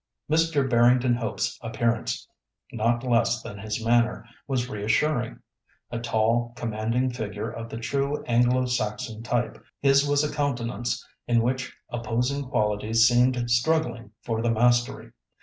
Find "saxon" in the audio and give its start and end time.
8.65-9.21